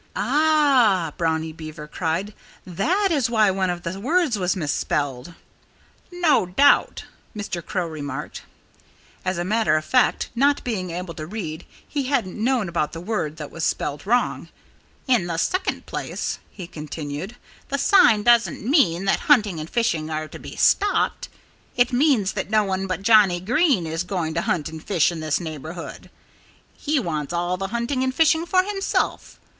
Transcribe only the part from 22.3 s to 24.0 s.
that no one but Johnnie Green